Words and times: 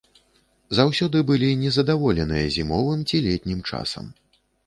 Заўсёды 0.77 1.17
былі 1.31 1.49
незадаволеныя 1.65 2.45
зімовым 2.57 2.99
ці 3.09 3.23
летнім 3.29 3.59
часам. 3.69 4.11